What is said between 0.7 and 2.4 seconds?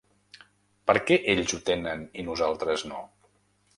Per què ells ho tenen i